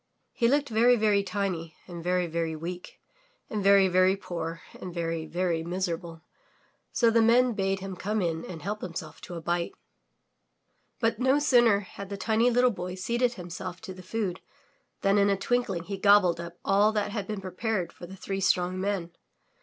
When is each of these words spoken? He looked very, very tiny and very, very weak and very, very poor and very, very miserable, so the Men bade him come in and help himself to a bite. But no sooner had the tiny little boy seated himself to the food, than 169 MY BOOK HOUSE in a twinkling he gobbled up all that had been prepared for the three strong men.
He 0.31 0.47
looked 0.47 0.69
very, 0.69 0.95
very 0.95 1.21
tiny 1.21 1.75
and 1.87 2.03
very, 2.03 2.25
very 2.25 2.55
weak 2.55 2.97
and 3.51 3.63
very, 3.63 3.87
very 3.87 4.17
poor 4.17 4.63
and 4.79 4.91
very, 4.91 5.27
very 5.27 5.61
miserable, 5.63 6.23
so 6.91 7.11
the 7.11 7.21
Men 7.21 7.53
bade 7.53 7.81
him 7.81 7.95
come 7.95 8.19
in 8.19 8.43
and 8.43 8.63
help 8.63 8.81
himself 8.81 9.21
to 9.21 9.35
a 9.35 9.41
bite. 9.41 9.73
But 10.99 11.19
no 11.19 11.37
sooner 11.37 11.81
had 11.81 12.09
the 12.09 12.17
tiny 12.17 12.49
little 12.49 12.71
boy 12.71 12.95
seated 12.95 13.33
himself 13.35 13.79
to 13.81 13.93
the 13.93 14.01
food, 14.01 14.39
than 15.01 15.17
169 15.17 15.17
MY 15.17 15.21
BOOK 15.21 15.21
HOUSE 15.21 15.21
in 15.21 15.29
a 15.29 15.45
twinkling 15.77 15.83
he 15.95 16.01
gobbled 16.01 16.39
up 16.39 16.57
all 16.65 16.91
that 16.93 17.11
had 17.11 17.27
been 17.27 17.39
prepared 17.39 17.93
for 17.93 18.07
the 18.07 18.15
three 18.17 18.41
strong 18.41 18.81
men. 18.81 19.11